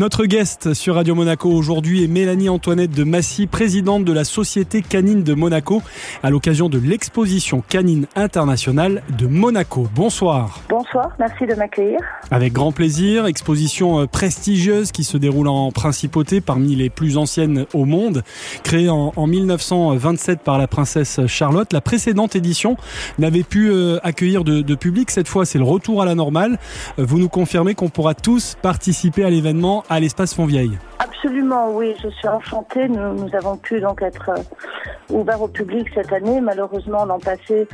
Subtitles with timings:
[0.00, 4.80] Notre guest sur Radio Monaco aujourd'hui est Mélanie Antoinette de Massy, présidente de la Société
[4.80, 5.82] Canine de Monaco,
[6.22, 9.88] à l'occasion de l'exposition canine internationale de Monaco.
[9.96, 10.60] Bonsoir.
[10.68, 11.98] Bonsoir, merci de m'accueillir.
[12.30, 17.66] Avec grand plaisir, exposition euh, prestigieuse qui se déroule en principauté parmi les plus anciennes
[17.74, 18.22] au monde,
[18.62, 21.72] créée en, 1927 par la princesse Charlotte.
[21.72, 22.76] La précédente édition
[23.18, 25.10] n'avait pu euh, accueillir de, de public.
[25.10, 26.60] Cette fois, c'est le retour à la normale.
[27.00, 30.78] Euh, vous nous confirmez qu'on pourra tous participer à l'événement à l'espace Fontvieille.
[30.98, 32.88] Absolument, oui, je suis enchantée.
[32.88, 36.40] Nous, avons pu donc être euh, ouverts au public cette année.
[36.40, 37.66] Malheureusement, l'an passé,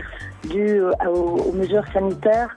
[0.48, 2.56] dû euh, aux, mesures sanitaires,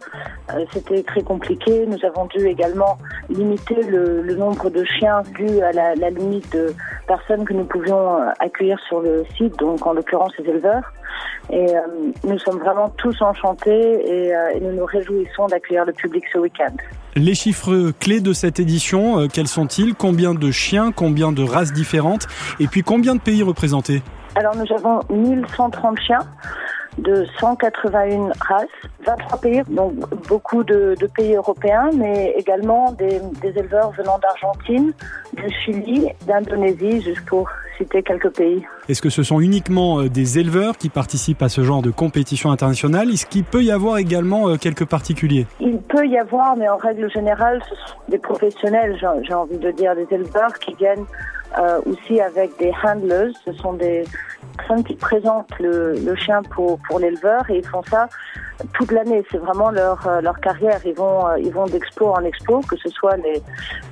[0.53, 1.85] euh, c'était très compliqué.
[1.87, 2.97] Nous avons dû également
[3.29, 6.73] limiter le, nombre de chiens dû à la, limite de
[7.07, 10.83] personnes que nous pouvions accueillir sur le site, donc en l'occurrence les éleveurs.
[11.49, 11.67] Et
[12.23, 16.75] nous sommes vraiment tous enchantés et, et nous nous réjouissons d'accueillir le public ce week-end.
[17.15, 19.95] Les chiffres clés de cette édition, quels sont-ils?
[19.95, 22.27] Combien de chiens, combien de races différentes?
[22.59, 24.03] Et puis combien de pays représentés?
[24.35, 26.19] Alors nous avons 1130 chiens
[26.97, 28.67] de 181 races,
[29.05, 29.93] 23 pays, donc
[30.27, 34.93] beaucoup de, pays européens, mais également des, éleveurs venant d'Argentine,
[35.33, 38.65] du Chili, d'Indonésie, juste pour citer quelques pays.
[38.89, 42.51] Est-ce que ce sont uniquement euh, des éleveurs qui participent à ce genre de compétition
[42.51, 43.11] internationale?
[43.11, 45.45] Est-ce qu'il peut y avoir également euh, quelques particuliers?
[45.59, 49.71] Il peut y avoir, mais en règle générale, ce sont des professionnels, j'ai envie de
[49.71, 51.05] dire, des éleveurs qui viennent
[51.59, 53.31] euh, aussi avec des handlers.
[53.45, 54.05] Ce sont des
[54.57, 58.07] personnes qui présentent le, le chien pour, pour l'éleveur et ils font ça
[58.73, 59.23] toute l'année.
[59.31, 60.79] C'est vraiment leur, euh, leur carrière.
[60.85, 63.41] Ils vont, euh, ils vont d'expo en expo, que ce soit les,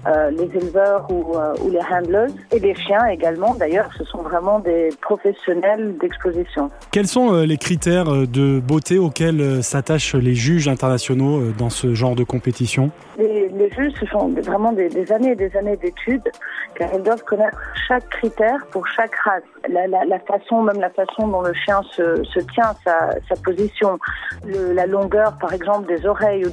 [0.08, 3.54] euh, les éleveurs ou, ou les handlers et les chiens également.
[3.56, 6.70] D'ailleurs, ce sont vraiment des professionnels d'exposition.
[6.92, 12.24] Quels sont les critères de beauté auxquels s'attachent les juges internationaux dans ce genre de
[12.24, 12.92] compétition?
[13.18, 16.30] Les, les, juges, ce sont vraiment des, des années et des années d'études,
[16.76, 19.44] car ils doivent connaître chaque critère pour chaque race.
[19.70, 24.00] La, la, la façon, même la façon dont le chien se, tient, sa, position,
[24.46, 26.46] la longueur, par exemple, des oreilles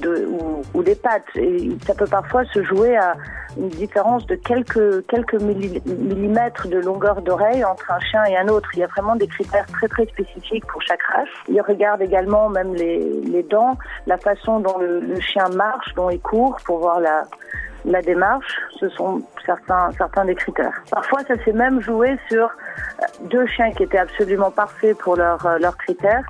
[0.75, 1.25] ou, des pattes.
[1.37, 3.15] Et ça peut parfois se jouer à
[3.57, 8.69] une différence de quelques, quelques millimètres de longueur d'oreille entre un chien et un autre.
[8.75, 11.29] Il y a vraiment des critères très très spécifiques pour chaque race.
[11.49, 13.77] Il regarde également même les, les dents,
[14.07, 17.25] la façon dont le, le chien marche, dont il court, pour voir la,
[17.85, 20.83] la démarche, ce sont certains, certains des critères.
[20.91, 25.45] Parfois, ça s'est même joué sur euh, deux chiens qui étaient absolument parfaits pour leurs
[25.47, 26.25] euh, leurs critères.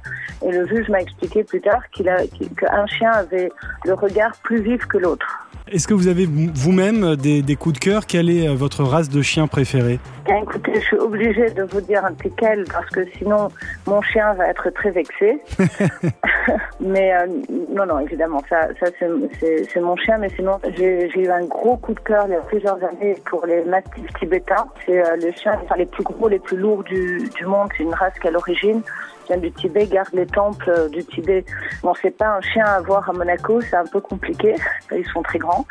[0.45, 2.11] Et le juge m'a expliqué plus tard qu'il
[2.57, 3.51] qu'un chien avait
[3.85, 5.43] le regard plus vif que l'autre.
[5.71, 8.07] Est-ce que vous avez vous-même des, des, coups de cœur?
[8.07, 12.05] Quelle est euh, votre race de chien préférée Écoutez, je suis obligée de vous dire
[12.05, 13.49] un quel parce que sinon
[13.87, 15.39] mon chien va être très vexé.
[16.81, 17.27] mais euh,
[17.71, 20.19] non, non, évidemment, ça, ça c'est mon chien.
[20.19, 23.47] Mais sinon, j'ai eu un gros coup de cœur il y a plusieurs années pour
[23.47, 24.67] les matifs tibétains.
[24.85, 27.69] C'est euh, le chien, enfin, les plus gros, les plus lourds du, du monde.
[27.77, 28.83] C'est une race qui à l'origine
[29.29, 31.45] vient du Tibet, garde les temples euh, du Tibet.
[31.83, 34.55] Bon, c'est pas un chien à voir à Monaco, c'est un peu compliqué.
[34.95, 35.67] Ils sont très grands,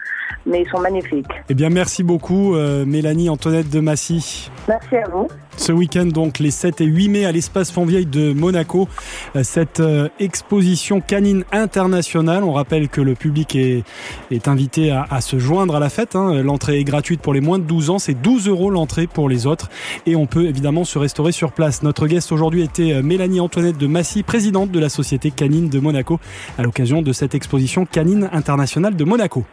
[0.48, 1.32] mais ils sont magnifiques.
[1.50, 4.50] Eh bien, merci beaucoup, Mélanie Antoinette de Massy.
[4.68, 5.28] Merci à vous.
[5.58, 8.88] Ce week-end, donc, les 7 et 8 mai, à l'espace Fontvieille de Monaco,
[9.36, 12.44] euh, cette euh, exposition canine internationale.
[12.44, 13.84] On rappelle que le public est,
[14.32, 16.16] est invité à, à, se joindre à la fête.
[16.16, 16.42] Hein.
[16.42, 18.00] L'entrée est gratuite pour les moins de 12 ans.
[18.00, 19.70] C'est 12 euros l'entrée pour les autres.
[20.06, 21.84] Et on peut évidemment se restaurer sur place.
[21.84, 25.80] Notre guest aujourd'hui était euh, Mélanie Antoinette de Massy, présidente de la Société Canine de
[25.80, 26.20] Monaco,
[26.58, 29.46] à l'occasion de cette exposition canine internationale de Monaco.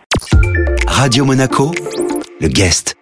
[0.87, 1.72] Radio Monaco,
[2.41, 2.97] le guest.